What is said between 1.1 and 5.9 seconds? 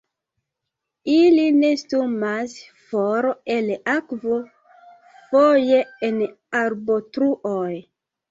Ili nestumas for el akvo, foje